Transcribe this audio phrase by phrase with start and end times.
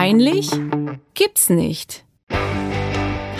[0.00, 0.48] Peinlich?
[1.12, 2.06] Gibt's nicht.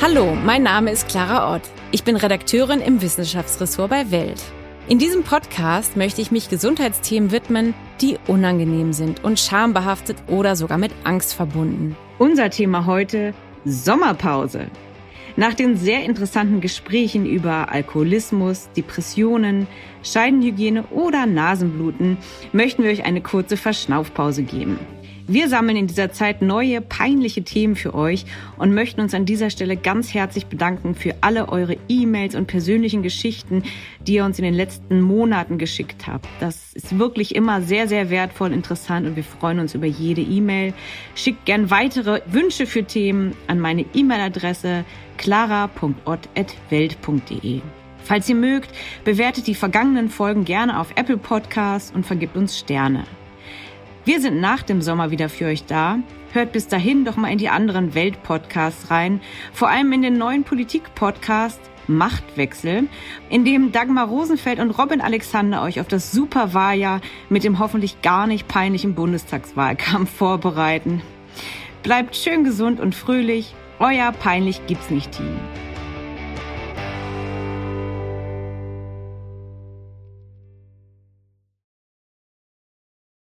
[0.03, 1.63] Hallo, mein Name ist Clara Ott.
[1.91, 4.43] Ich bin Redakteurin im Wissenschaftsressort bei Welt.
[4.87, 10.77] In diesem Podcast möchte ich mich Gesundheitsthemen widmen, die unangenehm sind und schambehaftet oder sogar
[10.77, 11.97] mit Angst verbunden.
[12.19, 13.33] Unser Thema heute
[13.65, 14.67] Sommerpause.
[15.37, 19.67] Nach den sehr interessanten Gesprächen über Alkoholismus, Depressionen,
[20.03, 22.19] Scheidenhygiene oder Nasenbluten
[22.53, 24.79] möchten wir euch eine kurze Verschnaufpause geben.
[25.33, 28.25] Wir sammeln in dieser Zeit neue, peinliche Themen für euch
[28.59, 33.05] und möchten uns an dieser Stelle ganz herzlich bedanken für alle eure E-Mails und persönlichen
[33.05, 33.63] Geschichten,
[34.01, 36.27] die ihr uns in den letzten Monaten geschickt habt.
[36.41, 40.75] Das ist wirklich immer sehr, sehr wertvoll, interessant und wir freuen uns über jede E-Mail.
[41.15, 44.85] Schickt gern weitere Wünsche für Themen an meine E-Mail-Adresse
[45.17, 47.61] clara.ott.welt.de.
[48.03, 48.71] Falls ihr mögt,
[49.05, 53.05] bewertet die vergangenen Folgen gerne auf Apple Podcasts und vergibt uns Sterne.
[54.05, 55.99] Wir sind nach dem Sommer wieder für euch da.
[56.33, 59.21] Hört bis dahin doch mal in die anderen Welt-Podcasts rein,
[59.53, 62.85] vor allem in den neuen Politik-Podcast Machtwechsel,
[63.29, 68.27] in dem Dagmar Rosenfeld und Robin Alexander euch auf das Superwahljahr mit dem hoffentlich gar
[68.27, 71.03] nicht peinlichen Bundestagswahlkampf vorbereiten.
[71.83, 73.55] Bleibt schön gesund und fröhlich.
[73.81, 75.37] Euer peinlich gibt's nicht Team.